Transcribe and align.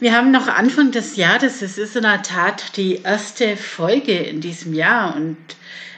Wir 0.00 0.16
haben 0.16 0.30
noch 0.30 0.48
Anfang 0.48 0.92
des 0.92 1.16
Jahres. 1.16 1.60
Es 1.60 1.76
ist 1.76 1.94
in 1.94 2.04
der 2.04 2.22
Tat 2.22 2.78
die 2.78 3.02
erste 3.02 3.54
Folge 3.58 4.14
in 4.14 4.40
diesem 4.40 4.72
Jahr 4.72 5.14
und 5.14 5.36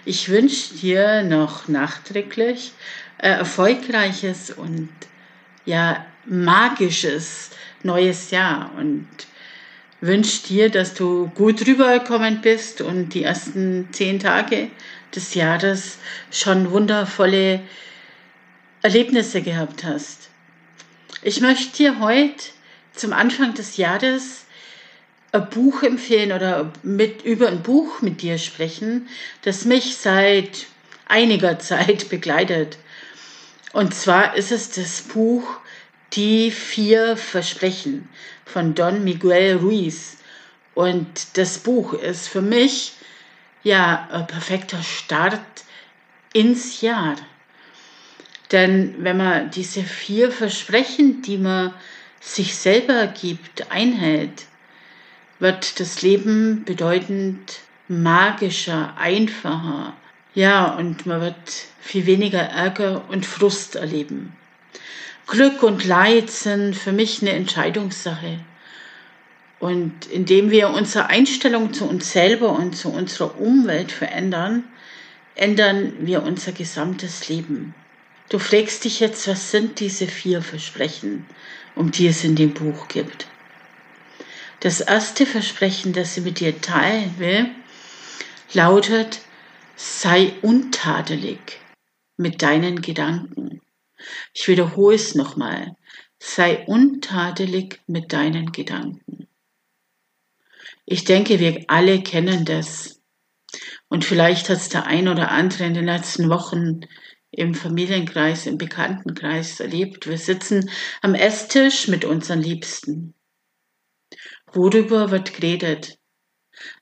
ich 0.05 0.29
wünsche 0.29 0.75
dir 0.75 1.23
noch 1.23 1.69
nachträglich 1.69 2.73
äh, 3.19 3.29
erfolgreiches 3.29 4.51
und 4.51 4.89
ja 5.67 6.05
magisches 6.27 7.51
neues 7.85 8.33
Jahr 8.33 8.73
und 8.77 9.07
wünsche 10.01 10.49
dir, 10.49 10.69
dass 10.69 10.95
du 10.95 11.29
gut 11.37 11.65
rübergekommen 11.65 12.41
bist 12.41 12.81
und 12.81 13.11
die 13.11 13.23
ersten 13.23 13.89
zehn 13.93 14.19
Tage 14.19 14.69
des 15.15 15.35
Jahres 15.35 15.99
schon 16.33 16.73
wundervolle 16.73 17.61
Erlebnisse 18.83 19.43
gehabt 19.43 19.85
hast. 19.85 20.29
Ich 21.23 21.41
möchte 21.41 21.77
dir 21.77 22.01
heute 22.01 22.47
zum 23.03 23.13
Anfang 23.13 23.53
des 23.55 23.79
Jahres 23.79 24.45
ein 25.33 25.51
Buch 25.51 25.83
empfehlen 25.83 26.31
oder 26.31 26.73
mit, 26.85 27.23
über 27.25 27.49
ein 27.49 27.61
Buch 27.61 28.01
mit 28.01 28.23
dir 28.23 28.39
sprechen, 28.39 29.09
das 29.43 29.65
mich 29.65 29.97
seit 29.97 30.67
einiger 31.07 31.59
Zeit 31.59 32.09
begleitet. 32.11 32.79
Und 33.73 33.93
zwar 33.93 34.37
ist 34.37 34.53
es 34.53 34.71
das 34.71 35.03
Buch 35.03 35.43
Die 36.13 36.53
vier 36.53 37.17
Versprechen 37.17 38.09
von 38.45 38.77
Don 38.77 39.03
Miguel 39.03 39.57
Ruiz. 39.57 40.19
Und 40.75 41.37
das 41.37 41.59
Buch 41.59 41.95
ist 41.95 42.29
für 42.29 42.43
mich 42.43 42.93
ja 43.65 44.09
ein 44.13 44.29
perfekter 44.29 44.83
Start 44.85 45.41
ins 46.33 46.83
Jahr. 46.83 47.17
Denn 48.53 48.95
wenn 48.99 49.17
man 49.17 49.51
diese 49.51 49.83
vier 49.83 50.31
Versprechen, 50.31 51.23
die 51.23 51.39
man 51.39 51.75
sich 52.23 52.55
selber 52.55 53.09
gibt, 53.09 53.71
einhält, 53.71 54.47
wird 55.41 55.81
das 55.81 56.03
Leben 56.03 56.65
bedeutend 56.65 57.59
magischer, 57.89 58.95
einfacher. 58.97 59.95
Ja, 60.35 60.73
und 60.77 61.05
man 61.05 61.21
wird 61.21 61.37
viel 61.81 62.07
weniger 62.07 62.41
Ärger 62.41 63.05
und 63.09 63.27
Frust 63.27 63.75
erleben. 63.75 64.35
Glück 65.27 65.63
und 65.63 65.85
Leid 65.85 66.31
sind 66.31 66.75
für 66.75 66.93
mich 66.93 67.21
eine 67.21 67.33
Entscheidungssache. 67.33 68.39
Und 69.59 70.07
indem 70.07 70.51
wir 70.51 70.71
unsere 70.71 71.07
Einstellung 71.07 71.73
zu 71.73 71.89
uns 71.89 72.13
selber 72.13 72.51
und 72.51 72.77
zu 72.77 72.89
unserer 72.89 73.41
Umwelt 73.41 73.93
verändern, 73.93 74.65
ändern 75.35 75.95
wir 76.01 76.23
unser 76.23 76.53
gesamtes 76.53 77.29
Leben. 77.29 77.75
Du 78.29 78.39
fragst 78.39 78.85
dich 78.85 79.01
jetzt, 79.01 79.29
was 79.29 79.51
sind 79.51 79.81
diese 79.81 80.07
vier 80.07 80.41
Versprechen? 80.41 81.27
Um 81.75 81.91
die 81.91 82.07
es 82.07 82.25
in 82.25 82.37
dem 82.37 82.55
Buch 82.55 82.89
gibt. 82.89 83.29
Das 84.61 84.81
erste 84.81 85.27
Versprechen, 85.27 85.93
das 85.93 86.15
sie 86.15 86.21
mit 86.21 86.41
dir 86.41 86.61
teilen 86.61 87.19
will, 87.19 87.51
lautet, 88.53 89.21
sei 89.75 90.33
untadelig 90.43 91.41
mit 92.17 92.43
deinen 92.43 92.81
Gedanken. 92.81 93.61
Ich 94.35 94.47
wiederhole 94.49 94.97
es 94.97 95.15
nochmal, 95.15 95.77
sei 96.19 96.65
untadelig 96.67 97.81
mit 97.87 98.13
deinen 98.13 98.53
Gedanken. 98.53 99.27
Ich 100.85 101.05
denke, 101.05 101.41
wir 101.41 101.65
alle 101.69 102.03
kennen 102.03 102.45
das. 102.45 103.01
Und 103.89 104.05
vielleicht 104.05 104.49
hat 104.49 104.59
es 104.59 104.69
der 104.69 104.87
ein 104.87 105.09
oder 105.09 105.31
andere 105.31 105.65
in 105.65 105.75
den 105.75 105.87
letzten 105.87 106.29
Wochen 106.29 106.81
im 107.33 107.55
Familienkreis, 107.55 108.47
im 108.47 108.59
Bekanntenkreis 108.59 109.59
erlebt. 109.59 110.07
Wir 110.07 110.19
sitzen 110.19 110.71
am 111.01 111.15
Esstisch 111.15 111.89
mit 111.89 112.05
unseren 112.05 112.41
Liebsten. 112.41 113.15
Worüber 114.53 115.11
wird 115.11 115.33
geredet? 115.33 115.99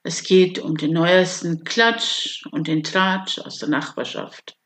Es 0.02 0.24
geht 0.24 0.58
um 0.58 0.76
den 0.76 0.92
neuesten 0.92 1.62
Klatsch 1.62 2.44
und 2.50 2.66
den 2.66 2.82
Tratsch 2.82 3.38
aus 3.38 3.58
der 3.58 3.68
Nachbarschaft. 3.68 4.56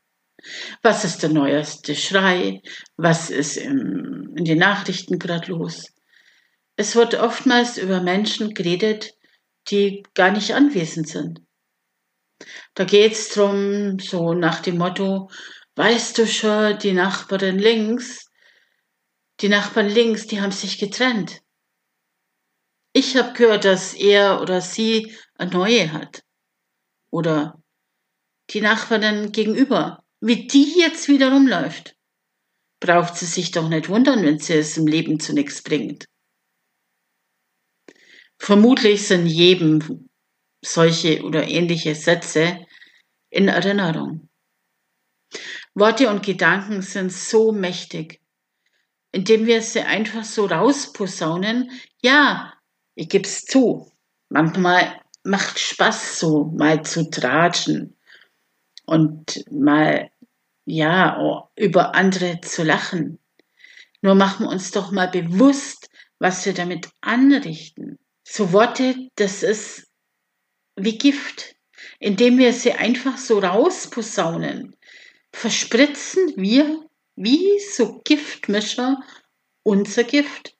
Was 0.81 1.05
ist 1.05 1.21
der 1.21 1.29
neueste 1.29 1.95
Schrei? 1.95 2.61
Was 2.97 3.29
ist 3.29 3.57
im, 3.57 4.33
in 4.35 4.45
den 4.45 4.57
Nachrichten 4.57 5.19
gerade 5.19 5.51
los? 5.51 5.93
Es 6.75 6.95
wird 6.95 7.13
oftmals 7.13 7.77
über 7.77 8.01
Menschen 8.01 8.53
geredet, 8.53 9.13
die 9.69 10.03
gar 10.15 10.31
nicht 10.31 10.53
anwesend 10.53 11.07
sind. 11.07 11.41
Da 12.73 12.83
geht's 12.83 13.33
drum, 13.33 13.99
so 13.99 14.33
nach 14.33 14.61
dem 14.61 14.77
Motto, 14.77 15.29
Weißt 15.75 16.17
du 16.17 16.25
schon, 16.25 16.79
die 16.79 16.93
Nachbarin 16.93 17.59
links, 17.59 18.31
die 19.41 19.49
Nachbarn 19.49 19.89
links, 19.89 20.25
die 20.25 20.39
haben 20.39 20.53
sich 20.53 20.77
getrennt. 20.77 21.41
Ich 22.93 23.17
habe 23.17 23.33
gehört, 23.33 23.65
dass 23.65 23.93
er 23.93 24.41
oder 24.41 24.61
sie 24.61 25.13
eine 25.37 25.51
neue 25.51 25.91
hat. 25.91 26.23
Oder 27.11 27.61
die 28.51 28.61
Nachbarin 28.61 29.33
gegenüber, 29.33 30.01
wie 30.21 30.47
die 30.47 30.79
jetzt 30.79 31.09
wieder 31.09 31.33
rumläuft. 31.33 31.97
Braucht 32.79 33.17
sie 33.17 33.25
sich 33.25 33.51
doch 33.51 33.67
nicht 33.67 33.89
wundern, 33.89 34.23
wenn 34.23 34.39
sie 34.39 34.53
es 34.53 34.77
im 34.77 34.87
Leben 34.87 35.19
zu 35.19 35.33
nichts 35.33 35.61
bringt. 35.61 36.05
Vermutlich 38.39 39.05
sind 39.07 39.27
jedem 39.27 40.07
solche 40.63 41.21
oder 41.23 41.47
ähnliche 41.47 41.95
Sätze 41.95 42.65
in 43.29 43.49
Erinnerung. 43.49 44.29
Worte 45.75 46.09
und 46.09 46.25
Gedanken 46.25 46.81
sind 46.81 47.11
so 47.11 47.51
mächtig. 47.51 48.21
Indem 49.11 49.45
wir 49.45 49.61
sie 49.61 49.81
einfach 49.81 50.23
so 50.23 50.45
rausposaunen, 50.45 51.69
ja, 52.01 52.53
ich 52.95 53.09
geb's 53.09 53.45
zu. 53.45 53.91
Manchmal 54.29 55.01
macht 55.23 55.59
Spaß 55.59 56.19
so, 56.19 56.45
mal 56.45 56.83
zu 56.83 57.09
tratschen 57.09 57.97
und 58.85 59.43
mal, 59.51 60.09
ja, 60.65 61.49
über 61.55 61.93
andere 61.93 62.39
zu 62.41 62.63
lachen. 62.63 63.19
Nur 64.01 64.15
machen 64.15 64.45
wir 64.45 64.51
uns 64.51 64.71
doch 64.71 64.91
mal 64.91 65.09
bewusst, 65.09 65.89
was 66.19 66.45
wir 66.45 66.53
damit 66.53 66.89
anrichten. 67.01 67.99
So 68.23 68.53
Worte, 68.53 68.95
das 69.15 69.43
ist 69.43 69.87
wie 70.77 70.97
Gift, 70.97 71.55
indem 71.99 72.37
wir 72.37 72.53
sie 72.53 72.73
einfach 72.73 73.17
so 73.17 73.39
rausposaunen 73.39 74.75
verspritzen 75.35 76.33
wir 76.37 76.85
wie 77.15 77.59
so 77.59 77.99
Giftmischer 78.03 79.03
unser 79.63 80.05
Gift. 80.05 80.55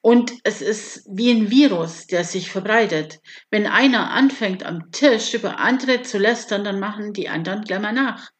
Und 0.00 0.32
es 0.42 0.62
ist 0.62 1.04
wie 1.10 1.30
ein 1.30 1.50
Virus, 1.50 2.06
der 2.06 2.24
sich 2.24 2.50
verbreitet. 2.50 3.20
Wenn 3.50 3.66
einer 3.66 4.10
anfängt 4.10 4.64
am 4.64 4.90
Tisch 4.90 5.34
über 5.34 5.58
andere 5.58 6.02
zu 6.02 6.18
lästern, 6.18 6.64
dann 6.64 6.80
machen 6.80 7.12
die 7.12 7.28
anderen 7.28 7.62
gleich 7.62 7.80
mal 7.80 7.92
nach. 7.92 8.30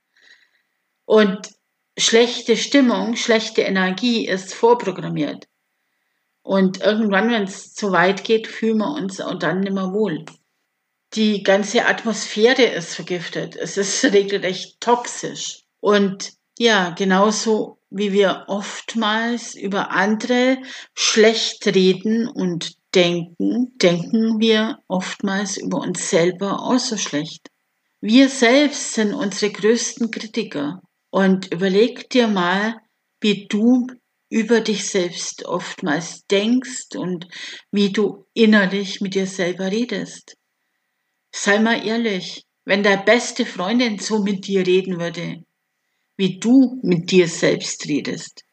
Und 1.04 1.50
schlechte 1.98 2.56
Stimmung, 2.56 3.16
schlechte 3.16 3.62
Energie 3.62 4.26
ist 4.26 4.54
vorprogrammiert. 4.54 5.46
Und 6.42 6.80
irgendwann, 6.80 7.30
wenn 7.30 7.42
es 7.42 7.74
zu 7.74 7.92
weit 7.92 8.24
geht, 8.24 8.46
fühlen 8.46 8.78
wir 8.78 8.94
uns 8.94 9.20
und 9.20 9.42
dann 9.42 9.60
nimmer 9.60 9.92
wohl. 9.92 10.24
Die 11.14 11.42
ganze 11.42 11.86
Atmosphäre 11.86 12.64
ist 12.64 12.94
vergiftet. 12.94 13.56
Es 13.56 13.76
ist 13.76 14.04
regelrecht 14.12 14.80
toxisch. 14.80 15.62
Und 15.80 16.32
ja, 16.58 16.90
genauso 16.90 17.78
wie 17.90 18.12
wir 18.12 18.44
oftmals 18.48 19.54
über 19.54 19.90
andere 19.90 20.58
schlecht 20.94 21.66
reden 21.66 22.28
und 22.28 22.74
denken, 22.94 23.72
denken 23.78 24.40
wir 24.40 24.78
oftmals 24.88 25.56
über 25.56 25.78
uns 25.78 26.10
selber 26.10 26.60
auch 26.62 26.78
so 26.78 26.96
schlecht. 26.96 27.48
Wir 28.00 28.28
selbst 28.28 28.94
sind 28.94 29.14
unsere 29.14 29.52
größten 29.52 30.10
Kritiker. 30.10 30.80
Und 31.10 31.52
überleg 31.52 32.10
dir 32.10 32.28
mal, 32.28 32.76
wie 33.20 33.46
du 33.48 33.86
über 34.30 34.60
dich 34.60 34.88
selbst 34.88 35.46
oftmals 35.46 36.26
denkst 36.26 36.94
und 36.96 37.26
wie 37.72 37.90
du 37.90 38.26
innerlich 38.34 39.00
mit 39.00 39.14
dir 39.14 39.26
selber 39.26 39.70
redest. 39.70 40.37
Sei 41.32 41.58
mal 41.58 41.86
ehrlich, 41.86 42.44
wenn 42.64 42.82
deine 42.82 43.02
beste 43.02 43.46
Freundin 43.46 43.98
so 43.98 44.22
mit 44.22 44.46
dir 44.46 44.66
reden 44.66 44.98
würde, 44.98 45.44
wie 46.16 46.38
du 46.38 46.78
mit 46.82 47.10
dir 47.10 47.28
selbst 47.28 47.86
redest, 47.86 48.44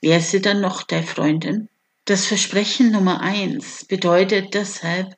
wäre 0.00 0.20
sie 0.20 0.40
dann 0.40 0.60
noch 0.60 0.82
deine 0.82 1.06
Freundin? 1.06 1.68
Das 2.06 2.26
Versprechen 2.26 2.90
Nummer 2.90 3.20
eins 3.20 3.84
bedeutet 3.84 4.54
deshalb 4.54 5.16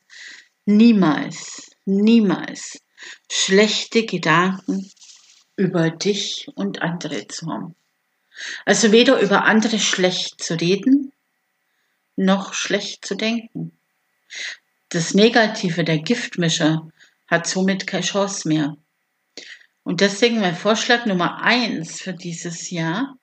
niemals, 0.67 1.71
niemals 1.85 2.81
schlechte 3.31 4.05
Gedanken 4.05 4.91
über 5.57 5.91
dich 5.91 6.49
und 6.55 6.83
andere 6.83 7.29
zu 7.29 7.47
haben. 7.47 7.75
Also 8.65 8.93
weder 8.93 9.21
über 9.21 9.45
andere 9.45 9.79
schlecht 9.79 10.43
zu 10.43 10.55
reden, 10.55 11.13
noch 12.17 12.55
schlecht 12.55 13.05
zu 13.05 13.15
denken. 13.15 13.73
Das 14.93 15.15
Negative, 15.15 15.85
der 15.85 16.01
Giftmischer, 16.01 16.87
hat 17.27 17.47
somit 17.47 17.87
keine 17.87 18.03
Chance 18.03 18.47
mehr. 18.47 18.77
Und 19.85 20.03
deswegen 20.03 20.39
mein 20.39 20.55
Vorschlag 20.55 21.07
Nummer 21.07 21.43
eins 21.43 22.03
für 22.03 22.13
dieses 22.13 22.69
Jahr. 22.69 23.17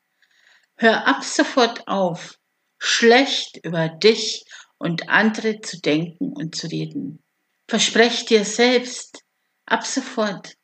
Hör 0.78 1.06
ab 1.06 1.24
sofort 1.24 1.88
auf, 1.88 2.40
schlecht 2.80 3.60
über 3.64 3.88
dich 3.88 4.46
und 4.80 5.10
andere 5.10 5.62
zu 5.62 5.80
denken 5.80 6.34
und 6.34 6.56
zu 6.56 6.66
reden. 6.66 7.22
Versprech 7.68 8.26
dir 8.26 8.46
selbst 8.46 9.22
ab 9.68 9.86
sofort, 9.86 10.56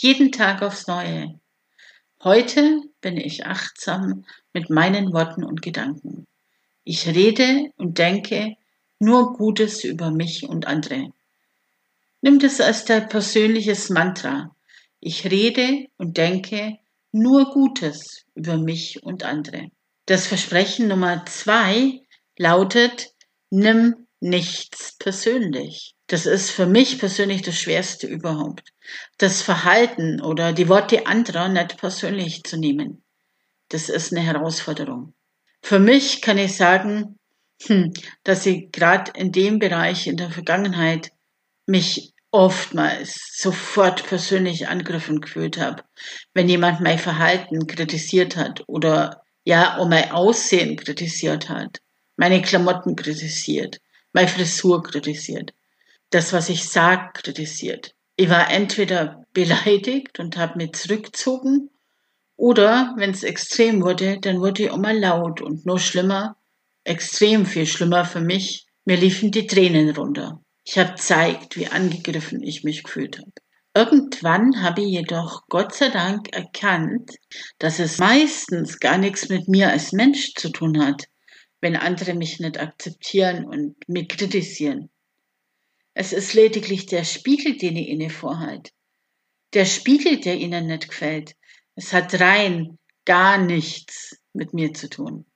jeden 0.00 0.32
Tag 0.32 0.62
aufs 0.62 0.88
Neue. 0.88 1.38
Heute 2.24 2.80
bin 3.00 3.16
ich 3.16 3.46
achtsam 3.46 4.24
mit 4.52 4.70
meinen 4.70 5.12
Worten 5.12 5.44
und 5.44 5.62
Gedanken. 5.62 6.26
Ich 6.82 7.06
rede 7.06 7.70
und 7.76 7.98
denke 7.98 8.56
nur 8.98 9.34
Gutes 9.34 9.84
über 9.84 10.10
mich 10.10 10.48
und 10.48 10.66
andere. 10.66 11.12
Nimm 12.20 12.38
das 12.38 12.60
als 12.60 12.84
dein 12.84 13.08
persönliches 13.08 13.90
Mantra. 13.90 14.54
Ich 15.00 15.30
rede 15.30 15.86
und 15.96 16.16
denke 16.16 16.78
nur 17.12 17.52
Gutes 17.52 18.24
über 18.34 18.56
mich 18.56 19.02
und 19.02 19.22
andere. 19.22 19.70
Das 20.06 20.26
Versprechen 20.26 20.88
Nummer 20.88 21.24
zwei 21.26 22.00
lautet, 22.36 23.12
nimm 23.50 24.06
nichts 24.20 24.96
persönlich. 24.98 25.94
Das 26.06 26.26
ist 26.26 26.50
für 26.50 26.66
mich 26.66 26.98
persönlich 26.98 27.42
das 27.42 27.56
Schwerste 27.56 28.06
überhaupt. 28.06 28.72
Das 29.18 29.42
Verhalten 29.42 30.20
oder 30.22 30.52
die 30.52 30.68
Worte 30.68 31.06
anderer 31.06 31.48
nicht 31.48 31.76
persönlich 31.76 32.42
zu 32.44 32.56
nehmen. 32.56 33.02
Das 33.68 33.90
ist 33.90 34.12
eine 34.12 34.22
Herausforderung. 34.22 35.12
Für 35.62 35.78
mich 35.78 36.22
kann 36.22 36.38
ich 36.38 36.56
sagen, 36.56 37.17
hm, 37.66 37.92
dass 38.24 38.46
ich 38.46 38.70
gerade 38.72 39.12
in 39.14 39.32
dem 39.32 39.58
Bereich 39.58 40.06
in 40.06 40.16
der 40.16 40.30
Vergangenheit 40.30 41.12
mich 41.66 42.12
oftmals 42.30 43.36
sofort 43.36 44.06
persönlich 44.06 44.68
angegriffen 44.68 45.20
gefühlt 45.20 45.58
habe, 45.58 45.82
wenn 46.34 46.48
jemand 46.48 46.80
mein 46.80 46.98
Verhalten 46.98 47.66
kritisiert 47.66 48.36
hat 48.36 48.64
oder 48.66 49.22
ja, 49.44 49.78
um 49.78 49.88
mein 49.88 50.10
Aussehen 50.10 50.76
kritisiert 50.76 51.48
hat, 51.48 51.80
meine 52.16 52.42
Klamotten 52.42 52.96
kritisiert, 52.96 53.80
meine 54.12 54.28
Frisur 54.28 54.82
kritisiert, 54.82 55.54
das, 56.10 56.32
was 56.32 56.48
ich 56.48 56.68
sag, 56.68 57.14
kritisiert. 57.14 57.94
Ich 58.16 58.28
war 58.28 58.50
entweder 58.50 59.24
beleidigt 59.32 60.18
und 60.18 60.36
habe 60.36 60.58
mich 60.58 60.72
zurückgezogen 60.72 61.70
oder, 62.36 62.94
wenn 62.96 63.10
es 63.10 63.22
extrem 63.22 63.82
wurde, 63.82 64.18
dann 64.20 64.40
wurde 64.40 64.64
ich 64.64 64.72
immer 64.72 64.92
laut 64.92 65.40
und 65.40 65.64
nur 65.64 65.78
schlimmer, 65.78 66.36
extrem 66.88 67.46
viel 67.46 67.66
schlimmer 67.66 68.04
für 68.04 68.20
mich, 68.20 68.66
mir 68.84 68.96
liefen 68.96 69.30
die 69.30 69.46
Tränen 69.46 69.90
runter. 69.90 70.42
Ich 70.64 70.78
habe 70.78 70.94
zeigt, 70.96 71.56
wie 71.56 71.66
angegriffen 71.66 72.42
ich 72.42 72.64
mich 72.64 72.82
gefühlt 72.82 73.18
habe. 73.18 73.32
Irgendwann 73.74 74.62
habe 74.62 74.80
ich 74.80 74.88
jedoch 74.88 75.46
Gott 75.48 75.74
sei 75.74 75.90
Dank 75.90 76.34
erkannt, 76.34 77.12
dass 77.58 77.78
es 77.78 77.98
meistens 77.98 78.80
gar 78.80 78.98
nichts 78.98 79.28
mit 79.28 79.46
mir 79.46 79.70
als 79.70 79.92
Mensch 79.92 80.32
zu 80.34 80.48
tun 80.48 80.84
hat, 80.84 81.04
wenn 81.60 81.76
andere 81.76 82.14
mich 82.14 82.40
nicht 82.40 82.58
akzeptieren 82.58 83.44
und 83.44 83.76
mich 83.88 84.08
kritisieren. 84.08 84.90
Es 85.94 86.12
ist 86.12 86.34
lediglich 86.34 86.86
der 86.86 87.04
Spiegel, 87.04 87.56
den 87.56 87.76
ich 87.76 87.88
ihnen 87.88 88.10
vorhalte. 88.10 88.70
Der 89.52 89.64
Spiegel, 89.64 90.20
der 90.20 90.36
ihnen 90.36 90.66
nicht 90.66 90.88
gefällt. 90.88 91.34
Es 91.74 91.92
hat 91.92 92.18
rein 92.20 92.78
gar 93.04 93.38
nichts 93.38 94.18
mit 94.32 94.54
mir 94.54 94.72
zu 94.72 94.88
tun. 94.88 95.27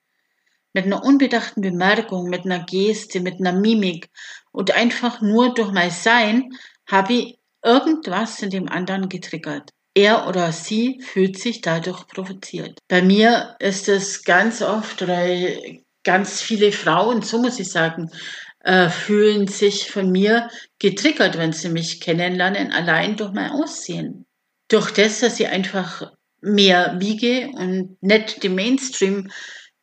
Mit 0.72 0.86
einer 0.86 1.04
unbedachten 1.04 1.60
Bemerkung, 1.60 2.28
mit 2.28 2.44
einer 2.44 2.64
Geste, 2.64 3.20
mit 3.20 3.40
einer 3.40 3.52
Mimik 3.52 4.08
und 4.52 4.70
einfach 4.70 5.20
nur 5.20 5.54
durch 5.54 5.72
mein 5.72 5.90
Sein 5.90 6.50
habe 6.86 7.12
ich 7.12 7.38
irgendwas 7.64 8.42
in 8.42 8.50
dem 8.50 8.68
anderen 8.68 9.08
getriggert. 9.08 9.70
Er 9.94 10.26
oder 10.26 10.52
sie 10.52 11.00
fühlt 11.02 11.38
sich 11.38 11.60
dadurch 11.60 12.06
provoziert. 12.06 12.78
Bei 12.88 13.02
mir 13.02 13.56
ist 13.58 13.88
es 13.88 14.24
ganz 14.24 14.62
oft 14.62 15.02
oder 15.02 15.26
ganz 16.02 16.40
viele 16.40 16.72
Frauen, 16.72 17.22
so 17.22 17.38
muss 17.38 17.60
ich 17.60 17.70
sagen, 17.70 18.10
äh, 18.60 18.88
fühlen 18.88 19.48
sich 19.48 19.90
von 19.90 20.10
mir 20.10 20.48
getriggert, 20.78 21.36
wenn 21.36 21.52
sie 21.52 21.68
mich 21.68 22.00
kennenlernen, 22.00 22.72
allein 22.72 23.16
durch 23.16 23.32
mein 23.32 23.50
Aussehen. 23.50 24.24
Durch 24.68 24.90
das, 24.92 25.20
dass 25.20 25.38
ich 25.38 25.48
einfach 25.48 26.12
mehr 26.40 26.96
wiege 26.98 27.50
und 27.54 28.02
nicht 28.02 28.42
dem 28.42 28.54
Mainstream 28.54 29.30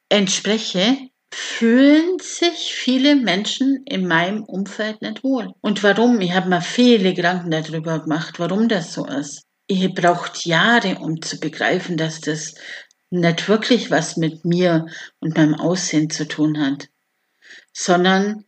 entspreche, 0.09 0.97
fühlen 1.31 2.17
sich 2.19 2.73
viele 2.73 3.15
Menschen 3.15 3.83
in 3.85 4.07
meinem 4.07 4.43
Umfeld 4.43 5.01
nicht 5.01 5.23
wohl. 5.23 5.53
Und 5.61 5.83
warum? 5.83 6.19
Ich 6.21 6.33
habe 6.33 6.49
mir 6.49 6.61
viele 6.61 7.13
Gedanken 7.13 7.51
darüber 7.51 7.99
gemacht, 7.99 8.39
warum 8.39 8.67
das 8.67 8.93
so 8.93 9.05
ist. 9.05 9.43
Ich 9.67 9.93
braucht 9.93 10.45
Jahre, 10.45 10.97
um 10.99 11.21
zu 11.21 11.39
begreifen, 11.39 11.97
dass 11.97 12.21
das 12.21 12.55
nicht 13.11 13.47
wirklich 13.47 13.91
was 13.91 14.17
mit 14.17 14.43
mir 14.45 14.87
und 15.19 15.37
meinem 15.37 15.55
Aussehen 15.55 16.09
zu 16.09 16.27
tun 16.27 16.59
hat, 16.59 16.89
sondern 17.71 18.45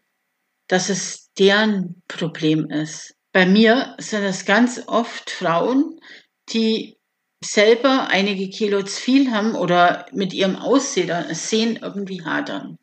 dass 0.67 0.89
es 0.89 1.31
deren 1.37 2.01
Problem 2.07 2.69
ist. 2.69 3.15
Bei 3.31 3.45
mir 3.45 3.95
sind 3.99 4.23
es 4.23 4.45
ganz 4.45 4.81
oft 4.87 5.29
Frauen, 5.29 5.99
die 6.49 6.97
selber 7.43 8.07
einige 8.09 8.49
Kilo 8.49 8.83
zu 8.83 9.01
viel 9.01 9.31
haben 9.31 9.55
oder 9.55 10.05
mit 10.11 10.33
ihrem 10.33 10.55
Aussehen 10.55 11.79
irgendwie 11.81 12.23
hadern. 12.23 12.77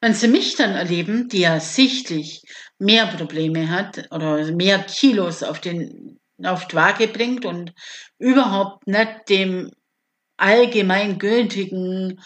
Wenn 0.00 0.14
sie 0.14 0.28
mich 0.28 0.54
dann 0.54 0.72
erleben, 0.72 1.28
die 1.28 1.40
ja 1.40 1.58
sichtlich 1.58 2.42
mehr 2.78 3.06
Probleme 3.06 3.70
hat 3.70 4.08
oder 4.12 4.52
mehr 4.52 4.78
Kilos 4.78 5.42
auf, 5.42 5.60
den, 5.60 6.20
auf 6.42 6.68
die 6.68 6.76
Waage 6.76 7.08
bringt 7.08 7.44
und 7.44 7.72
überhaupt 8.18 8.86
nicht 8.86 9.28
dem 9.28 9.70
allgemeingültigen 10.36 12.20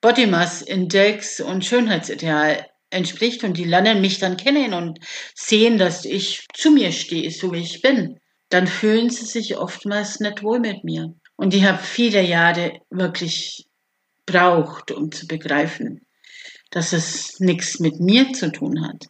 Body 0.00 0.26
Mass 0.26 0.62
Index 0.62 1.40
und 1.40 1.64
Schönheitsideal 1.64 2.66
entspricht 2.90 3.42
und 3.42 3.56
die 3.56 3.64
lernen 3.64 4.00
mich 4.00 4.18
dann 4.18 4.36
kennen 4.36 4.74
und 4.74 5.00
sehen, 5.34 5.78
dass 5.78 6.04
ich 6.04 6.46
zu 6.54 6.70
mir 6.70 6.92
stehe, 6.92 7.30
so 7.30 7.52
wie 7.52 7.60
ich 7.60 7.82
bin 7.82 8.20
dann 8.48 8.66
fühlen 8.66 9.10
sie 9.10 9.26
sich 9.26 9.56
oftmals 9.56 10.20
nicht 10.20 10.42
wohl 10.42 10.60
mit 10.60 10.84
mir. 10.84 11.14
Und 11.36 11.54
ich 11.54 11.64
habe 11.64 11.82
viele 11.82 12.22
Jahre 12.22 12.80
wirklich 12.90 13.66
braucht, 14.24 14.90
um 14.90 15.10
zu 15.12 15.26
begreifen, 15.26 16.06
dass 16.70 16.92
es 16.92 17.38
nichts 17.40 17.78
mit 17.80 18.00
mir 18.00 18.32
zu 18.32 18.50
tun 18.50 18.86
hat, 18.86 19.06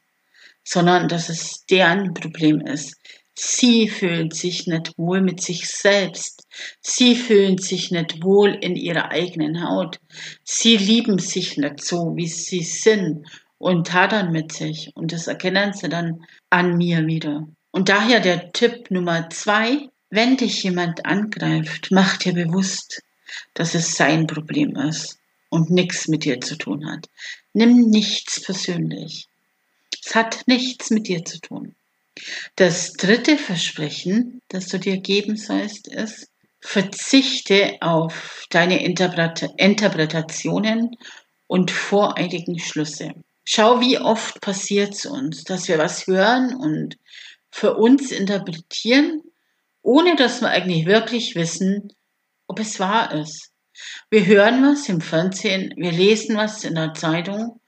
sondern 0.64 1.08
dass 1.08 1.28
es 1.28 1.64
deren 1.66 2.14
Problem 2.14 2.60
ist. 2.60 2.96
Sie 3.38 3.88
fühlen 3.88 4.30
sich 4.30 4.66
nicht 4.66 4.96
wohl 4.96 5.20
mit 5.20 5.42
sich 5.42 5.68
selbst. 5.68 6.46
Sie 6.80 7.14
fühlen 7.14 7.58
sich 7.58 7.90
nicht 7.90 8.22
wohl 8.22 8.54
in 8.54 8.76
ihrer 8.76 9.10
eigenen 9.10 9.62
Haut. 9.62 10.00
Sie 10.42 10.78
lieben 10.78 11.18
sich 11.18 11.58
nicht 11.58 11.84
so, 11.84 12.16
wie 12.16 12.28
sie 12.28 12.62
sind 12.62 13.26
und 13.58 13.92
hadern 13.92 14.32
mit 14.32 14.52
sich. 14.52 14.90
Und 14.94 15.12
das 15.12 15.26
erkennen 15.26 15.74
sie 15.74 15.90
dann 15.90 16.24
an 16.48 16.78
mir 16.78 17.06
wieder. 17.06 17.46
Und 17.76 17.88
daher 17.90 18.20
der 18.20 18.52
Tipp 18.52 18.90
Nummer 18.90 19.28
zwei, 19.28 19.90
wenn 20.08 20.38
dich 20.38 20.62
jemand 20.62 21.04
angreift, 21.04 21.88
mach 21.90 22.16
dir 22.16 22.32
bewusst, 22.32 23.02
dass 23.52 23.74
es 23.74 23.96
sein 23.96 24.26
Problem 24.26 24.74
ist 24.76 25.18
und 25.50 25.68
nichts 25.68 26.08
mit 26.08 26.24
dir 26.24 26.40
zu 26.40 26.56
tun 26.56 26.90
hat. 26.90 27.10
Nimm 27.52 27.90
nichts 27.90 28.42
persönlich. 28.42 29.28
Es 30.02 30.14
hat 30.14 30.44
nichts 30.46 30.88
mit 30.88 31.06
dir 31.06 31.22
zu 31.26 31.38
tun. 31.38 31.74
Das 32.54 32.94
dritte 32.94 33.36
Versprechen, 33.36 34.40
das 34.48 34.68
du 34.68 34.78
dir 34.78 34.96
geben 34.96 35.36
sollst, 35.36 35.86
ist, 35.86 36.30
verzichte 36.60 37.76
auf 37.82 38.46
deine 38.48 38.82
Interpretationen 38.86 40.96
und 41.46 41.70
voreiligen 41.70 42.58
Schlüsse. 42.58 43.12
Schau, 43.44 43.82
wie 43.82 43.98
oft 43.98 44.40
passiert 44.40 44.94
es 44.94 45.04
uns, 45.04 45.44
dass 45.44 45.68
wir 45.68 45.76
was 45.76 46.06
hören 46.06 46.56
und 46.56 46.96
für 47.56 47.74
uns 47.74 48.12
interpretieren, 48.12 49.22
ohne 49.80 50.14
dass 50.14 50.42
wir 50.42 50.50
eigentlich 50.50 50.84
wirklich 50.84 51.36
wissen, 51.36 51.90
ob 52.46 52.60
es 52.60 52.78
wahr 52.78 53.14
ist. 53.14 53.50
Wir 54.10 54.26
hören 54.26 54.62
was 54.62 54.90
im 54.90 55.00
Fernsehen, 55.00 55.72
wir 55.74 55.90
lesen 55.90 56.36
was 56.36 56.64
in 56.64 56.74
der 56.74 56.92
Zeitung 56.92 57.62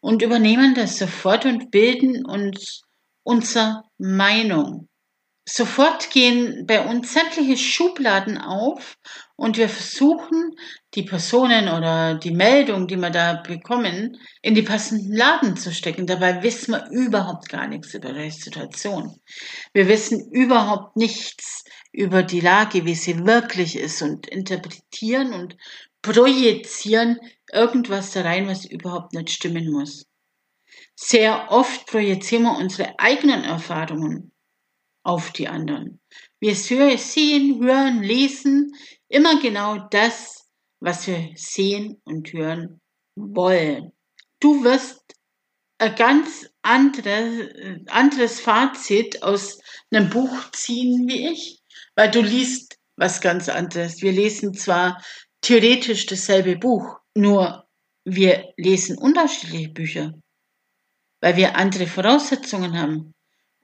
und 0.00 0.22
übernehmen 0.22 0.74
das 0.74 0.98
sofort 0.98 1.44
und 1.44 1.70
bilden 1.70 2.24
uns 2.24 2.84
unsere 3.22 3.82
Meinung. 3.98 4.88
Sofort 5.46 6.08
gehen 6.08 6.64
bei 6.64 6.82
uns 6.86 7.12
sämtliche 7.12 7.58
Schubladen 7.58 8.38
auf 8.38 8.96
und 9.36 9.56
wir 9.56 9.68
versuchen, 9.68 10.56
die 10.94 11.02
Personen 11.02 11.68
oder 11.68 12.14
die 12.14 12.30
Meldung, 12.30 12.86
die 12.86 12.96
wir 12.96 13.10
da 13.10 13.42
bekommen, 13.42 14.16
in 14.42 14.54
die 14.54 14.62
passenden 14.62 15.12
Laden 15.12 15.56
zu 15.56 15.72
stecken. 15.72 16.06
Dabei 16.06 16.42
wissen 16.42 16.72
wir 16.72 16.88
überhaupt 16.90 17.48
gar 17.48 17.66
nichts 17.66 17.94
über 17.94 18.12
die 18.12 18.30
Situation. 18.30 19.18
Wir 19.72 19.88
wissen 19.88 20.30
überhaupt 20.30 20.96
nichts 20.96 21.64
über 21.92 22.22
die 22.22 22.40
Lage, 22.40 22.84
wie 22.84 22.94
sie 22.94 23.26
wirklich 23.26 23.76
ist 23.76 24.02
und 24.02 24.28
interpretieren 24.28 25.32
und 25.32 25.56
projizieren 26.00 27.18
irgendwas 27.52 28.12
da 28.12 28.22
rein, 28.22 28.46
was 28.46 28.64
überhaupt 28.64 29.14
nicht 29.14 29.30
stimmen 29.30 29.70
muss. 29.70 30.06
Sehr 30.94 31.50
oft 31.50 31.86
projizieren 31.86 32.44
wir 32.44 32.56
unsere 32.56 32.98
eigenen 32.98 33.42
Erfahrungen 33.42 34.33
auf 35.04 35.30
die 35.32 35.48
anderen. 35.48 36.00
Wir 36.40 36.56
sehen, 36.56 37.62
hören, 37.62 38.02
lesen 38.02 38.72
immer 39.08 39.40
genau 39.40 39.86
das, 39.90 40.48
was 40.80 41.06
wir 41.06 41.30
sehen 41.36 42.00
und 42.04 42.32
hören 42.32 42.80
wollen. 43.16 43.92
Du 44.40 44.64
wirst 44.64 45.00
ein 45.78 45.94
ganz 45.94 46.48
anderes, 46.62 47.50
anderes 47.86 48.40
Fazit 48.40 49.22
aus 49.22 49.58
einem 49.90 50.10
Buch 50.10 50.50
ziehen 50.52 51.06
wie 51.08 51.28
ich, 51.28 51.62
weil 51.94 52.10
du 52.10 52.20
liest 52.20 52.78
was 52.96 53.20
ganz 53.20 53.48
anderes. 53.48 54.02
Wir 54.02 54.12
lesen 54.12 54.54
zwar 54.54 55.02
theoretisch 55.40 56.06
dasselbe 56.06 56.56
Buch, 56.56 56.98
nur 57.14 57.66
wir 58.04 58.52
lesen 58.56 58.98
unterschiedliche 58.98 59.70
Bücher, 59.70 60.14
weil 61.20 61.36
wir 61.36 61.56
andere 61.56 61.86
Voraussetzungen 61.86 62.78
haben 62.78 63.14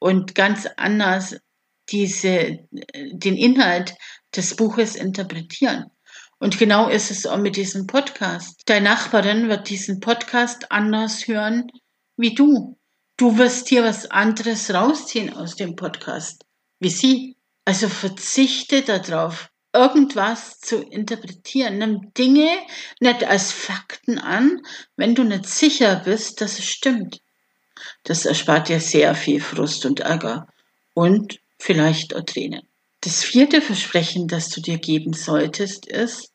und 0.00 0.34
ganz 0.34 0.66
anders 0.76 1.36
diese, 1.90 2.58
den 2.94 3.36
Inhalt 3.36 3.94
des 4.34 4.56
Buches 4.56 4.96
interpretieren. 4.96 5.86
Und 6.38 6.58
genau 6.58 6.88
ist 6.88 7.10
es 7.10 7.26
auch 7.26 7.36
mit 7.38 7.56
diesem 7.56 7.86
Podcast. 7.86 8.62
Deine 8.66 8.88
Nachbarin 8.88 9.48
wird 9.48 9.68
diesen 9.68 10.00
Podcast 10.00 10.72
anders 10.72 11.28
hören 11.28 11.70
wie 12.16 12.34
du. 12.34 12.78
Du 13.16 13.36
wirst 13.36 13.68
hier 13.68 13.84
was 13.84 14.10
anderes 14.10 14.72
rausziehen 14.72 15.34
aus 15.34 15.56
dem 15.56 15.76
Podcast, 15.76 16.44
wie 16.78 16.88
sie. 16.90 17.36
Also 17.66 17.88
verzichte 17.88 18.82
darauf, 18.82 19.50
irgendwas 19.74 20.60
zu 20.60 20.82
interpretieren. 20.82 21.78
Nimm 21.78 22.12
Dinge 22.14 22.48
nicht 23.00 23.24
als 23.24 23.52
Fakten 23.52 24.18
an, 24.18 24.62
wenn 24.96 25.14
du 25.14 25.24
nicht 25.24 25.46
sicher 25.46 25.96
bist, 26.04 26.40
dass 26.40 26.58
es 26.58 26.64
stimmt. 26.64 27.20
Das 28.04 28.24
erspart 28.24 28.68
dir 28.68 28.80
sehr 28.80 29.14
viel 29.14 29.40
Frust 29.40 29.84
und 29.86 30.00
Ärger 30.00 30.48
und 30.94 31.40
vielleicht 31.58 32.14
auch 32.16 32.24
Tränen. 32.24 32.62
Das 33.02 33.22
vierte 33.22 33.62
Versprechen, 33.62 34.28
das 34.28 34.48
du 34.50 34.60
dir 34.60 34.78
geben 34.78 35.12
solltest, 35.12 35.86
ist, 35.86 36.32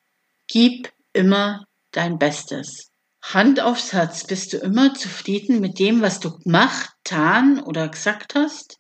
gib 0.48 0.92
immer 1.14 1.66
dein 1.92 2.18
Bestes. 2.18 2.92
Hand 3.22 3.60
aufs 3.60 3.94
Herz, 3.94 4.26
bist 4.26 4.54
du 4.54 4.58
immer 4.58 4.94
zufrieden 4.94 5.60
mit 5.60 5.80
dem, 5.80 6.02
was 6.02 6.20
du 6.20 6.38
gemacht, 6.38 6.92
getan 7.04 7.60
oder 7.62 7.88
gesagt 7.88 8.36
hast? 8.36 8.78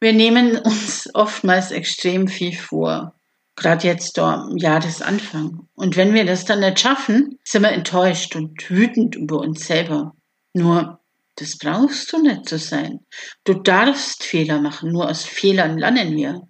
Wir 0.00 0.12
nehmen 0.12 0.56
uns 0.56 1.08
oftmals 1.14 1.70
extrem 1.70 2.28
viel 2.28 2.54
vor, 2.56 3.14
gerade 3.54 3.86
jetzt 3.86 4.18
da 4.18 4.42
am 4.42 4.58
Jahresanfang. 4.58 5.68
Und 5.74 5.96
wenn 5.96 6.12
wir 6.12 6.26
das 6.26 6.44
dann 6.44 6.60
nicht 6.60 6.80
schaffen, 6.80 7.38
sind 7.44 7.62
wir 7.62 7.70
enttäuscht 7.70 8.36
und 8.36 8.68
wütend 8.68 9.16
über 9.16 9.38
uns 9.40 9.66
selber. 9.66 10.14
Nur 10.52 11.00
das 11.36 11.58
brauchst 11.58 12.12
du 12.12 12.22
nicht 12.22 12.48
zu 12.48 12.58
sein. 12.58 13.00
Du 13.44 13.54
darfst 13.54 14.24
Fehler 14.24 14.60
machen, 14.60 14.92
nur 14.92 15.08
aus 15.08 15.24
Fehlern 15.24 15.78
lernen 15.78 16.16
wir. 16.16 16.40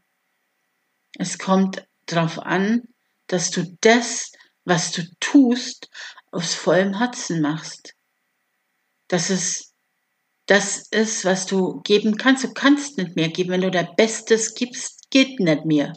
Es 1.18 1.38
kommt 1.38 1.84
darauf 2.06 2.38
an, 2.38 2.82
dass 3.26 3.50
du 3.50 3.76
das, 3.80 4.32
was 4.64 4.92
du 4.92 5.02
tust, 5.20 5.88
aus 6.30 6.54
vollem 6.54 6.98
Herzen 6.98 7.40
machst. 7.40 7.94
Dass 9.08 9.30
es 9.30 9.72
das 10.46 10.86
ist, 10.88 11.24
was 11.24 11.46
du 11.46 11.80
geben 11.82 12.16
kannst. 12.16 12.44
Du 12.44 12.52
kannst 12.52 12.98
nicht 12.98 13.16
mehr 13.16 13.28
geben. 13.28 13.50
Wenn 13.50 13.62
du 13.62 13.70
dein 13.70 13.94
Bestes 13.96 14.54
gibst, 14.54 15.10
geht 15.10 15.40
nicht 15.40 15.64
mehr. 15.64 15.92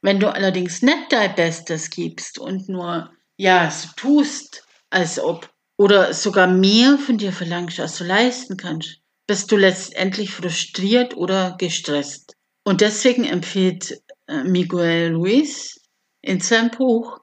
Wenn 0.00 0.18
du 0.18 0.32
allerdings 0.32 0.82
nicht 0.82 1.12
dein 1.12 1.34
Bestes 1.36 1.90
gibst 1.90 2.38
und 2.38 2.68
nur, 2.68 3.12
ja, 3.36 3.70
so 3.70 3.88
tust, 3.96 4.66
als 4.90 5.20
ob, 5.20 5.51
oder 5.82 6.14
sogar 6.14 6.46
mehr 6.46 6.96
von 6.96 7.18
dir 7.18 7.32
verlangst, 7.32 7.80
als 7.80 7.98
du 7.98 8.04
leisten 8.04 8.56
kannst, 8.56 9.00
bist 9.26 9.50
du 9.50 9.56
letztendlich 9.56 10.30
frustriert 10.30 11.16
oder 11.16 11.56
gestresst. 11.58 12.36
Und 12.62 12.80
deswegen 12.80 13.24
empfiehlt 13.24 14.00
äh, 14.28 14.44
Miguel 14.44 15.08
Luis 15.08 15.80
in 16.20 16.38
seinem 16.38 16.70
Buch, 16.70 17.18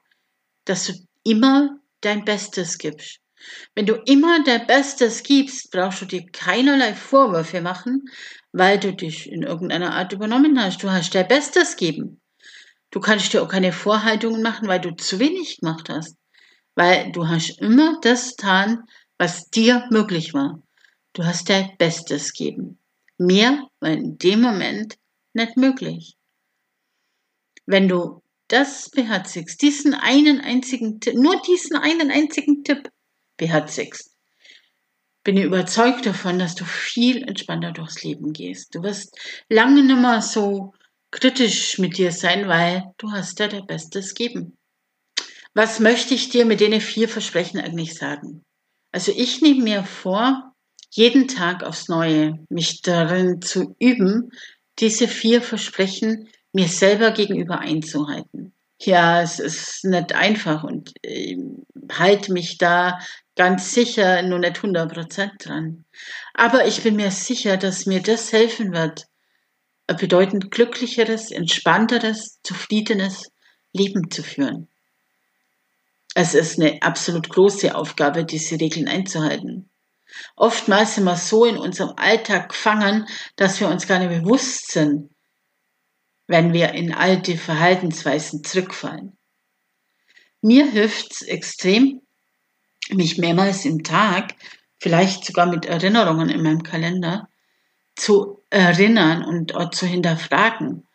dass 0.66 0.88
du 0.88 0.92
immer 1.24 1.78
dein 2.02 2.26
Bestes 2.26 2.76
gibst. 2.76 3.20
Wenn 3.74 3.86
du 3.86 3.94
immer 4.04 4.44
dein 4.44 4.66
Bestes 4.66 5.22
gibst, 5.22 5.70
brauchst 5.70 6.02
du 6.02 6.04
dir 6.04 6.26
keinerlei 6.30 6.92
Vorwürfe 6.92 7.62
machen, 7.62 8.10
weil 8.52 8.78
du 8.78 8.92
dich 8.92 9.32
in 9.32 9.42
irgendeiner 9.42 9.94
Art 9.94 10.12
übernommen 10.12 10.62
hast. 10.62 10.82
Du 10.82 10.90
hast 10.90 11.14
dein 11.14 11.28
Bestes 11.28 11.76
geben. 11.76 12.20
Du 12.90 13.00
kannst 13.00 13.32
dir 13.32 13.42
auch 13.42 13.48
keine 13.48 13.72
Vorhaltungen 13.72 14.42
machen, 14.42 14.68
weil 14.68 14.82
du 14.82 14.90
zu 14.90 15.18
wenig 15.18 15.60
gemacht 15.60 15.88
hast 15.88 16.19
weil 16.80 17.12
du 17.12 17.28
hast 17.28 17.60
immer 17.60 18.00
das 18.00 18.36
getan, 18.36 18.84
was 19.18 19.50
dir 19.50 19.86
möglich 19.90 20.32
war. 20.32 20.62
Du 21.12 21.26
hast 21.26 21.50
dein 21.50 21.76
Bestes 21.76 22.32
gegeben. 22.32 22.78
Mehr 23.18 23.68
war 23.80 23.90
in 23.90 24.16
dem 24.16 24.40
Moment 24.40 24.96
nicht 25.34 25.58
möglich. 25.58 26.16
Wenn 27.66 27.86
du 27.86 28.22
das 28.48 28.88
beherzigst, 28.88 29.60
diesen 29.60 29.92
einen 29.92 30.40
einzigen 30.40 31.00
Tipp, 31.00 31.16
nur 31.16 31.42
diesen 31.42 31.76
einen 31.76 32.10
einzigen 32.10 32.64
Tipp 32.64 32.88
beherzigst, 33.36 34.16
bin 35.22 35.36
ich 35.36 35.44
überzeugt 35.44 36.06
davon, 36.06 36.38
dass 36.38 36.54
du 36.54 36.64
viel 36.64 37.24
entspannter 37.24 37.72
durchs 37.72 38.02
Leben 38.02 38.32
gehst. 38.32 38.74
Du 38.74 38.82
wirst 38.82 39.18
lange 39.50 39.82
nicht 39.82 40.00
mehr 40.00 40.22
so 40.22 40.72
kritisch 41.10 41.76
mit 41.76 41.98
dir 41.98 42.10
sein, 42.10 42.48
weil 42.48 42.84
du 42.96 43.12
hast 43.12 43.38
ja 43.38 43.48
dein 43.48 43.66
Bestes 43.66 44.14
geben. 44.14 44.56
Was 45.62 45.78
möchte 45.78 46.14
ich 46.14 46.30
dir 46.30 46.46
mit 46.46 46.60
den 46.60 46.80
vier 46.80 47.06
Versprechen 47.06 47.60
eigentlich 47.60 47.94
sagen? 47.94 48.42
Also 48.92 49.12
ich 49.14 49.42
nehme 49.42 49.62
mir 49.62 49.84
vor, 49.84 50.54
jeden 50.88 51.28
Tag 51.28 51.64
aufs 51.64 51.86
Neue 51.86 52.38
mich 52.48 52.80
darin 52.80 53.42
zu 53.42 53.76
üben, 53.78 54.30
diese 54.78 55.06
vier 55.06 55.42
Versprechen 55.42 56.30
mir 56.54 56.66
selber 56.66 57.10
gegenüber 57.10 57.58
einzuhalten. 57.58 58.54
Ja, 58.80 59.20
es 59.20 59.38
ist 59.38 59.84
nicht 59.84 60.14
einfach 60.14 60.64
und 60.64 60.94
ich 61.02 61.36
halte 61.92 62.32
mich 62.32 62.56
da 62.56 62.98
ganz 63.36 63.74
sicher 63.74 64.22
nur 64.22 64.38
nicht 64.38 64.56
100% 64.56 65.32
dran. 65.44 65.84
Aber 66.32 66.66
ich 66.66 66.82
bin 66.82 66.96
mir 66.96 67.10
sicher, 67.10 67.58
dass 67.58 67.84
mir 67.84 68.00
das 68.00 68.32
helfen 68.32 68.72
wird, 68.72 69.08
ein 69.88 69.96
bedeutend 69.98 70.50
glücklicheres, 70.50 71.30
entspannteres, 71.30 72.38
zufriedenes 72.42 73.30
Leben 73.74 74.10
zu 74.10 74.22
führen. 74.22 74.69
Es 76.14 76.34
ist 76.34 76.58
eine 76.58 76.82
absolut 76.82 77.28
große 77.28 77.74
Aufgabe, 77.74 78.24
diese 78.24 78.58
Regeln 78.58 78.88
einzuhalten. 78.88 79.70
Oftmals 80.34 80.96
sind 80.96 81.04
wir 81.04 81.16
so 81.16 81.44
in 81.44 81.56
unserem 81.56 81.94
Alltag 81.96 82.48
gefangen, 82.48 83.06
dass 83.36 83.60
wir 83.60 83.68
uns 83.68 83.86
gar 83.86 84.00
nicht 84.00 84.22
bewusst 84.22 84.72
sind, 84.72 85.10
wenn 86.26 86.52
wir 86.52 86.72
in 86.72 86.92
alte 86.92 87.36
Verhaltensweisen 87.36 88.42
zurückfallen. 88.42 89.16
Mir 90.42 90.66
hilft 90.68 91.12
es 91.12 91.22
extrem, 91.22 92.02
mich 92.90 93.18
mehrmals 93.18 93.64
im 93.64 93.84
Tag, 93.84 94.34
vielleicht 94.78 95.24
sogar 95.24 95.46
mit 95.46 95.66
Erinnerungen 95.66 96.28
in 96.28 96.42
meinem 96.42 96.62
Kalender, 96.62 97.28
zu 97.94 98.42
erinnern 98.50 99.24
und 99.24 99.52
zu 99.74 99.86
hinterfragen, 99.86 100.86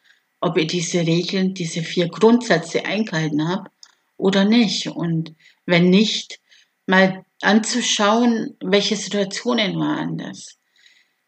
ob 0.42 0.58
ich 0.58 0.68
diese 0.68 1.00
Regeln, 1.00 1.54
diese 1.54 1.84
vier 1.84 2.10
Grundsätze 2.10 2.84
eingehalten 2.86 3.48
habe 3.48 3.70
oder 4.18 4.46
nicht. 4.46 4.88
Und 4.88 5.34
wenn 5.66 5.90
nicht, 5.90 6.40
mal 6.88 7.26
anzuschauen, 7.42 8.56
welche 8.62 8.96
Situationen 8.96 9.78
waren 9.80 10.18
das? 10.18 10.58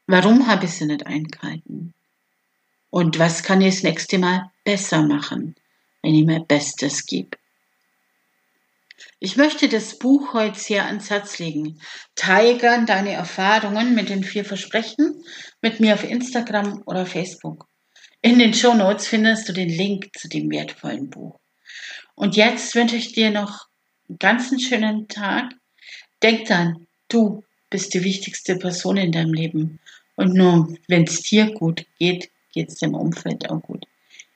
Warum 0.06 0.48
habe 0.48 0.66
ich 0.66 0.72
sie 0.72 0.86
nicht 0.86 1.06
eingehalten? 1.06 1.94
Und 2.90 3.20
was 3.20 3.44
kann 3.44 3.62
ich 3.62 3.76
das 3.76 3.84
nächste 3.84 4.18
Mal 4.18 4.52
besser 4.64 5.02
machen, 5.02 5.56
wenn 6.02 6.16
ich 6.16 6.26
mein 6.26 6.48
Bestes 6.48 7.06
gebe? 7.06 7.38
Ich 9.20 9.36
möchte 9.36 9.68
das 9.68 9.98
Buch 9.98 10.34
heute 10.34 10.60
sehr 10.60 10.86
ans 10.86 11.10
Herz 11.10 11.40
legen. 11.40 11.80
Teigern 12.16 12.86
deine 12.86 13.14
Erfahrungen 13.14 13.96
mit 13.96 14.10
den 14.10 14.24
vier 14.24 14.46
Versprechen 14.46 15.24
mit 15.62 15.80
mir 15.80 15.96
auf 15.96 16.04
Instagram 16.04 16.84
oder 16.86 17.06
Facebook. 17.06 17.68
In 18.22 18.40
den 18.40 18.54
Show 18.54 18.74
Notes 18.74 19.08
findest 19.08 19.50
du 19.50 19.54
den 19.54 19.70
Link 19.70 20.10
zu 20.18 20.28
dem 20.30 20.50
wertvollen 20.50 21.10
Buch. 21.10 21.40
Und 22.18 22.36
jetzt 22.36 22.74
wünsche 22.74 22.96
ich 22.96 23.14
dir 23.14 23.30
noch 23.30 23.68
einen 24.10 24.18
ganz 24.18 24.50
schönen 24.62 25.08
Tag. 25.08 25.54
Denk 26.24 26.48
dann, 26.48 26.88
du 27.10 27.44
bist 27.70 27.94
die 27.94 28.04
wichtigste 28.04 28.56
Person 28.56 28.98
in 28.98 29.12
deinem 29.12 29.34
Leben. 29.34 29.80
Und 30.16 30.34
nur 30.34 30.76
wenn 30.88 31.04
es 31.04 31.22
dir 31.22 31.54
gut 31.54 31.86
geht, 32.00 32.32
geht 32.54 32.70
es 32.70 32.80
dem 32.80 32.96
Umfeld 32.96 33.48
auch 33.52 33.62
gut. 33.62 33.86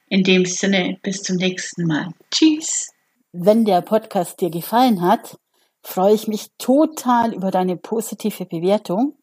In 0.10 0.24
dem 0.24 0.46
Sinne, 0.46 1.00
bis 1.02 1.24
zum 1.24 1.38
nächsten 1.38 1.88
Mal. 1.88 2.14
Tschüss. 2.30 2.92
Wenn 3.32 3.66
der 3.66 3.82
Podcast 3.82 4.40
dir 4.42 4.52
gefallen 4.52 5.02
hat, 5.02 5.40
freue 5.82 6.14
ich 6.14 6.28
mich 6.28 6.52
total 6.60 7.34
über 7.34 7.50
deine 7.50 7.78
positive 7.78 8.46
Bewertung 8.46 9.18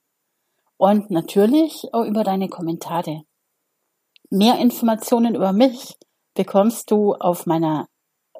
und 0.79 1.12
natürlich 1.12 1.87
auch 1.93 2.05
über 2.05 2.25
deine 2.25 2.49
Kommentare. 2.49 3.23
Mehr 4.31 4.59
Informationen 4.59 5.37
über 5.37 5.53
mich 5.53 5.95
bekommst 6.35 6.91
du 6.91 7.15
auf 7.15 7.47
meiner 7.47 7.87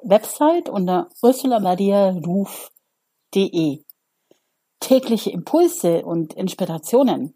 Website 0.03 0.69
unter 0.69 1.09
ursulamariaruf.de. 1.21 3.83
Tägliche 4.79 5.31
Impulse 5.31 6.05
und 6.05 6.33
Inspirationen 6.33 7.33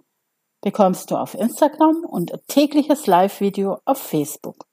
bekommst 0.62 1.12
du 1.12 1.17
auf 1.17 1.34
Instagram 1.34 2.05
und 2.05 2.32
tägliches 2.48 3.05
Live-Video 3.05 3.79
auf 3.86 3.98
Facebook. 3.98 4.65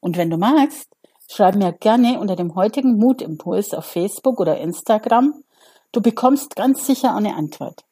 Und 0.00 0.16
wenn 0.16 0.28
du 0.28 0.36
magst, 0.36 0.88
schreib 1.30 1.54
mir 1.54 1.72
gerne 1.72 2.18
unter 2.18 2.36
dem 2.36 2.56
heutigen 2.56 2.98
Mutimpuls 2.98 3.72
auf 3.74 3.86
Facebook 3.86 4.40
oder 4.40 4.58
Instagram. 4.58 5.44
Du 5.92 6.02
bekommst 6.02 6.56
ganz 6.56 6.86
sicher 6.86 7.14
eine 7.14 7.36
Antwort. 7.36 7.84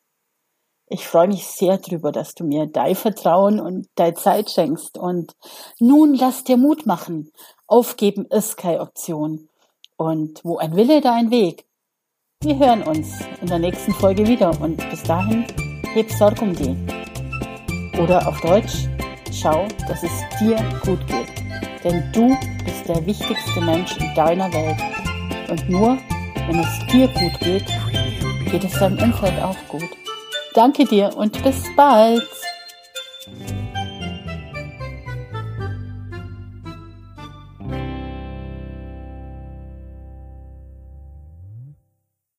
Ich 0.88 1.06
freue 1.06 1.28
mich 1.28 1.46
sehr 1.46 1.78
drüber, 1.78 2.12
dass 2.12 2.34
du 2.34 2.44
mir 2.44 2.66
dein 2.66 2.94
Vertrauen 2.94 3.60
und 3.60 3.88
deine 3.94 4.12
Zeit 4.12 4.50
schenkst. 4.50 4.98
Und 4.98 5.34
nun 5.78 6.12
lass 6.12 6.44
dir 6.44 6.58
Mut 6.58 6.84
machen. 6.84 7.32
Aufgeben 7.72 8.26
ist 8.26 8.58
keine 8.58 8.80
Option. 8.80 9.48
Und 9.96 10.44
wo 10.44 10.58
ein 10.58 10.76
Wille, 10.76 11.00
da 11.00 11.14
ein 11.14 11.30
Weg. 11.30 11.64
Wir 12.42 12.58
hören 12.58 12.82
uns 12.82 13.08
in 13.40 13.46
der 13.46 13.60
nächsten 13.60 13.94
Folge 13.94 14.26
wieder 14.26 14.50
und 14.60 14.76
bis 14.90 15.02
dahin 15.04 15.46
heb 15.94 16.10
Sorg 16.10 16.42
um 16.42 16.54
die. 16.54 16.76
Oder 17.98 18.28
auf 18.28 18.38
Deutsch, 18.42 18.88
schau, 19.32 19.66
dass 19.88 20.02
es 20.02 20.10
dir 20.38 20.56
gut 20.84 21.00
geht. 21.06 21.32
Denn 21.82 22.12
du 22.12 22.36
bist 22.62 22.86
der 22.86 23.06
wichtigste 23.06 23.62
Mensch 23.62 23.96
in 23.96 24.14
deiner 24.14 24.52
Welt. 24.52 24.76
Und 25.48 25.70
nur 25.70 25.96
wenn 26.46 26.58
es 26.58 26.86
dir 26.92 27.08
gut 27.08 27.40
geht, 27.40 27.64
geht 28.50 28.64
es 28.64 28.78
deinem 28.78 28.98
Umfeld 29.02 29.42
auch 29.42 29.56
gut. 29.68 29.88
Danke 30.52 30.84
dir 30.84 31.16
und 31.16 31.42
bis 31.42 31.74
bald. 31.74 32.28